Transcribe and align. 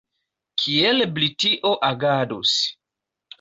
Kiel 0.61 1.03
Britio 1.17 1.75
agadus? 1.89 2.55